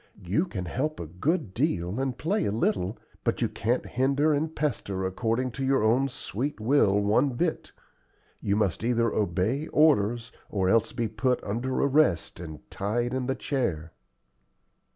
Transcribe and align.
You 0.23 0.47
can 0.47 0.65
help 0.65 0.99
a 0.99 1.05
good 1.05 1.53
deal, 1.53 1.99
and 1.99 2.17
play 2.17 2.45
a 2.45 2.51
little, 2.51 2.97
but 3.23 3.39
you 3.39 3.47
can't 3.47 3.85
hinder 3.85 4.33
and 4.33 4.55
pester 4.55 5.05
according 5.05 5.51
to 5.51 5.63
your 5.63 5.83
own 5.83 6.07
sweet 6.07 6.59
will 6.59 6.99
one 6.99 7.33
bit. 7.35 7.71
You 8.39 8.55
must 8.55 8.83
either 8.83 9.13
obey 9.13 9.67
orders 9.67 10.31
or 10.49 10.69
else 10.69 10.91
be 10.91 11.07
put 11.07 11.43
under 11.43 11.75
arrest 11.79 12.39
and 12.39 12.67
tied 12.71 13.13
in 13.13 13.27
the 13.27 13.35
chair." 13.35 13.91